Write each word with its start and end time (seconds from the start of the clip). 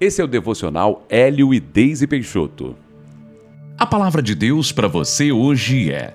Esse 0.00 0.20
é 0.20 0.24
o 0.24 0.28
devocional 0.28 1.06
Hélio 1.08 1.54
e 1.54 1.60
Deise 1.60 2.06
Peixoto. 2.06 2.74
A 3.78 3.86
palavra 3.86 4.20
de 4.20 4.34
Deus 4.34 4.72
para 4.72 4.88
você 4.88 5.30
hoje 5.30 5.92
é: 5.92 6.12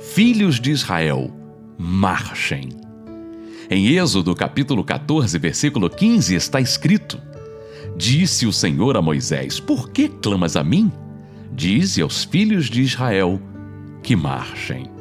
Filhos 0.00 0.58
de 0.58 0.70
Israel, 0.70 1.30
marchem. 1.76 2.70
Em 3.70 3.88
Êxodo 3.88 4.34
capítulo 4.34 4.82
14, 4.82 5.38
versículo 5.38 5.90
15 5.90 6.34
está 6.34 6.58
escrito: 6.58 7.20
Disse 7.98 8.46
o 8.46 8.52
Senhor 8.52 8.96
a 8.96 9.02
Moisés: 9.02 9.60
Por 9.60 9.90
que 9.90 10.08
clamas 10.08 10.56
a 10.56 10.64
mim? 10.64 10.90
Dize 11.52 12.00
aos 12.00 12.24
filhos 12.24 12.70
de 12.70 12.80
Israel 12.80 13.38
que 14.02 14.16
marchem. 14.16 14.97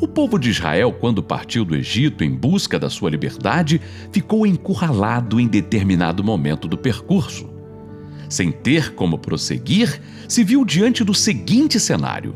O 0.00 0.06
povo 0.06 0.38
de 0.38 0.50
Israel, 0.50 0.92
quando 0.92 1.22
partiu 1.22 1.64
do 1.64 1.74
Egito 1.74 2.22
em 2.22 2.30
busca 2.30 2.78
da 2.78 2.88
sua 2.88 3.10
liberdade, 3.10 3.80
ficou 4.12 4.46
encurralado 4.46 5.40
em 5.40 5.48
determinado 5.48 6.22
momento 6.22 6.68
do 6.68 6.78
percurso. 6.78 7.50
Sem 8.28 8.52
ter 8.52 8.94
como 8.94 9.18
prosseguir, 9.18 10.00
se 10.28 10.44
viu 10.44 10.64
diante 10.64 11.02
do 11.02 11.12
seguinte 11.12 11.80
cenário: 11.80 12.34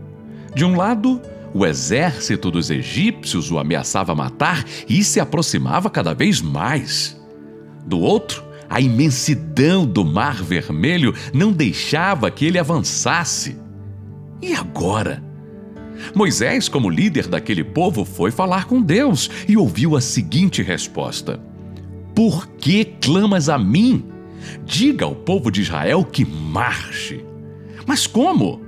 de 0.55 0.65
um 0.65 0.75
lado, 0.75 1.21
o 1.55 1.65
exército 1.65 2.51
dos 2.51 2.69
egípcios 2.69 3.51
o 3.51 3.59
ameaçava 3.59 4.15
matar 4.15 4.65
e 4.89 5.05
se 5.05 5.21
aproximava 5.21 5.89
cada 5.89 6.15
vez 6.15 6.43
mais. 6.43 7.17
Do 7.87 8.01
outro, 8.01 8.43
a 8.69 8.81
imensidão 8.81 9.87
do 9.87 10.05
Mar 10.05 10.43
Vermelho 10.43 11.15
não 11.33 11.53
deixava 11.53 12.31
que 12.31 12.45
ele 12.45 12.59
avançasse. 12.59 13.57
E 14.41 14.53
agora? 14.53 15.32
Moisés, 16.15 16.69
como 16.69 16.91
líder 16.91 17.29
daquele 17.29 17.65
povo, 17.65 18.05
foi 18.05 18.31
falar 18.31 18.67
com 18.67 18.83
Deus 18.83 19.31
e 19.49 19.57
ouviu 19.57 19.97
a 19.97 20.01
seguinte 20.01 20.63
resposta: 20.63 21.41
Por 22.15 22.47
que 22.49 22.85
clamas 22.85 23.49
a 23.49 23.59
mim? 23.59 24.05
Diga 24.65 25.05
ao 25.05 25.15
povo 25.15 25.51
de 25.51 25.63
Israel 25.63 26.05
que 26.05 26.25
marche. 26.25 27.25
Mas 27.87 28.07
como? 28.07 28.61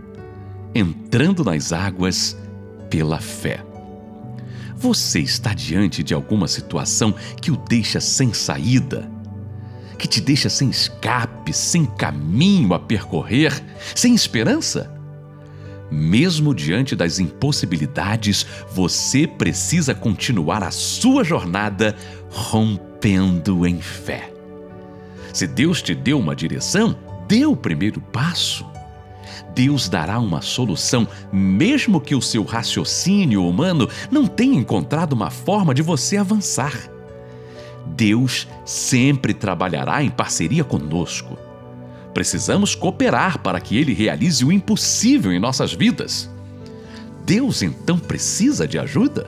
Entrando 0.75 1.45
nas 1.45 1.73
águas 1.73 2.36
pela 2.89 3.19
fé. 3.19 3.64
Você 4.77 5.20
está 5.20 5.55
diante 5.55 6.03
de 6.03 6.14
alguma 6.14 6.47
situação 6.47 7.14
que 7.41 7.51
o 7.51 7.56
deixa 7.56 8.01
sem 8.01 8.34
saída, 8.34 9.11
que 9.98 10.06
te 10.06 10.20
deixa 10.20 10.51
sem 10.51 10.69
escape, 10.69 11.53
sem 11.53 11.86
caminho 11.86 12.75
a 12.75 12.78
percorrer, 12.78 13.53
sem 13.95 14.14
esperança? 14.14 14.92
Mesmo 15.95 16.53
diante 16.53 16.97
das 16.97 17.20
impossibilidades, 17.20 18.45
você 18.73 19.28
precisa 19.28 19.95
continuar 19.95 20.61
a 20.64 20.73
sua 20.73 21.23
jornada 21.23 21.95
rompendo 22.28 23.64
em 23.64 23.81
fé. 23.81 24.33
Se 25.33 25.47
Deus 25.47 25.81
te 25.81 25.95
deu 25.95 26.19
uma 26.19 26.34
direção, 26.34 26.98
dê 27.28 27.47
o 27.47 27.55
primeiro 27.55 28.01
passo. 28.01 28.67
Deus 29.55 29.89
dará 29.89 30.19
uma 30.19 30.42
solução, 30.42 31.06
mesmo 31.33 32.01
que 32.01 32.17
o 32.17 32.20
seu 32.20 32.42
raciocínio 32.42 33.47
humano 33.47 33.89
não 34.11 34.27
tenha 34.27 34.58
encontrado 34.58 35.12
uma 35.12 35.31
forma 35.31 35.73
de 35.73 35.81
você 35.81 36.17
avançar. 36.17 36.77
Deus 37.86 38.48
sempre 38.64 39.33
trabalhará 39.33 40.03
em 40.03 40.11
parceria 40.11 40.64
conosco. 40.64 41.39
Precisamos 42.15 42.77
cooperar 42.77 43.41
para 43.41 43.61
que 43.61 43.77
Ele 43.77 43.93
realize 43.93 44.45
o 44.45 44.53
impossível 44.53 45.33
em 45.33 45.41
nossas 45.41 45.75
vidas. 45.75 46.31
Deus 47.27 47.62
então 47.62 47.98
precisa 47.98 48.69
de 48.69 48.79
ajuda? 48.79 49.27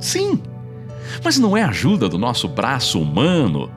Sim, 0.00 0.40
mas 1.22 1.38
não 1.38 1.56
é 1.56 1.62
ajuda 1.62 2.08
do 2.08 2.18
nosso 2.18 2.48
braço 2.48 3.00
humano, 3.00 3.70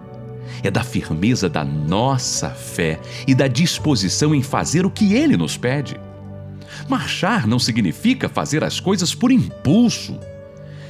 é 0.64 0.70
da 0.70 0.84
firmeza 0.84 1.50
da 1.50 1.64
nossa 1.64 2.50
fé 2.50 3.00
e 3.28 3.34
da 3.34 3.48
disposição 3.48 4.36
em 4.36 4.44
fazer 4.44 4.86
o 4.86 4.92
que 4.92 5.14
Ele 5.14 5.36
nos 5.36 5.58
pede. 5.58 6.00
Marchar 6.88 7.48
não 7.48 7.58
significa 7.58 8.30
fazer 8.30 8.64
as 8.64 8.80
coisas 8.80 9.16
por 9.16 9.32
impulso 9.32 10.20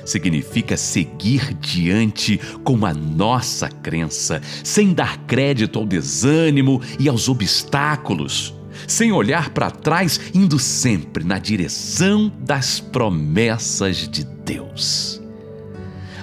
significa 0.07 0.77
seguir 0.77 1.53
diante 1.55 2.39
com 2.63 2.85
a 2.85 2.93
nossa 2.93 3.67
crença, 3.67 4.41
sem 4.63 4.93
dar 4.93 5.17
crédito 5.25 5.77
ao 5.77 5.85
desânimo 5.85 6.81
e 6.97 7.09
aos 7.09 7.27
obstáculos, 7.27 8.55
sem 8.87 9.11
olhar 9.11 9.49
para 9.49 9.69
trás, 9.69 10.19
indo 10.33 10.57
sempre 10.57 11.23
na 11.23 11.37
direção 11.37 12.31
das 12.39 12.79
promessas 12.79 14.07
de 14.07 14.23
Deus. 14.23 15.21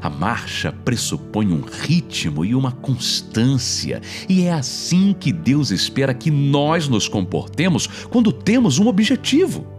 A 0.01 0.09
marcha 0.11 0.71
pressupõe 0.71 1.53
um 1.53 1.62
ritmo 1.62 2.45
e 2.45 2.55
uma 2.55 2.72
constância, 2.72 4.01
e 4.28 4.43
é 4.43 4.53
assim 4.53 5.15
que 5.19 5.33
Deus 5.33 5.71
espera 5.71 6.15
que 6.15 6.31
nós 6.31 6.89
nos 6.89 7.09
comportemos 7.09 7.87
quando 8.11 8.33
temos 8.33 8.78
um 8.78 8.87
objetivo. 8.87 9.74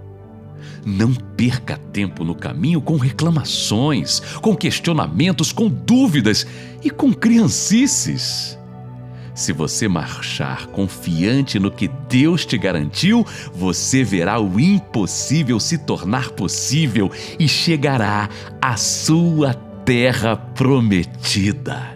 Não 0.85 1.13
perca 1.13 1.77
tempo 1.91 2.23
no 2.23 2.35
caminho 2.35 2.81
com 2.81 2.97
reclamações, 2.97 4.19
com 4.41 4.55
questionamentos, 4.55 5.51
com 5.51 5.67
dúvidas 5.67 6.45
e 6.83 6.89
com 6.89 7.13
criancices. 7.13 8.57
Se 9.33 9.51
você 9.51 9.87
marchar 9.87 10.67
confiante 10.67 11.59
no 11.59 11.69
que 11.69 11.89
Deus 12.09 12.45
te 12.45 12.57
garantiu, 12.57 13.25
você 13.53 14.03
verá 14.03 14.39
o 14.39 14.59
impossível 14.59 15.59
se 15.59 15.77
tornar 15.77 16.29
possível 16.31 17.11
e 17.37 17.47
chegará 17.47 18.29
à 18.61 18.77
sua 18.77 19.53
terra 19.83 20.37
prometida. 20.37 21.95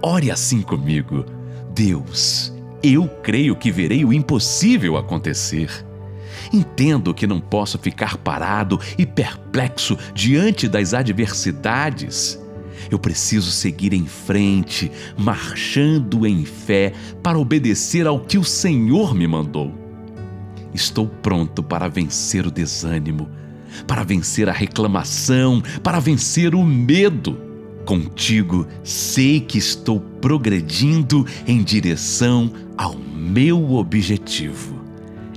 Ore 0.00 0.30
assim 0.30 0.62
comigo. 0.62 1.24
Deus, 1.74 2.54
eu 2.82 3.08
creio 3.22 3.56
que 3.56 3.70
verei 3.72 4.04
o 4.04 4.12
impossível 4.12 4.96
acontecer. 4.96 5.85
Entendo 6.56 7.12
que 7.12 7.26
não 7.26 7.38
posso 7.38 7.78
ficar 7.78 8.16
parado 8.16 8.80
e 8.96 9.04
perplexo 9.04 9.98
diante 10.14 10.66
das 10.66 10.94
adversidades. 10.94 12.40
Eu 12.90 12.98
preciso 12.98 13.50
seguir 13.50 13.92
em 13.92 14.06
frente, 14.06 14.90
marchando 15.18 16.26
em 16.26 16.46
fé 16.46 16.94
para 17.22 17.38
obedecer 17.38 18.06
ao 18.06 18.20
que 18.20 18.38
o 18.38 18.44
Senhor 18.44 19.14
me 19.14 19.26
mandou. 19.26 19.70
Estou 20.72 21.06
pronto 21.06 21.62
para 21.62 21.88
vencer 21.88 22.46
o 22.46 22.50
desânimo, 22.50 23.28
para 23.86 24.02
vencer 24.02 24.48
a 24.48 24.52
reclamação, 24.52 25.62
para 25.82 26.00
vencer 26.00 26.54
o 26.54 26.64
medo. 26.64 27.38
Contigo 27.84 28.66
sei 28.82 29.40
que 29.40 29.58
estou 29.58 30.00
progredindo 30.00 31.26
em 31.46 31.62
direção 31.62 32.50
ao 32.78 32.96
meu 32.96 33.74
objetivo. 33.74 34.75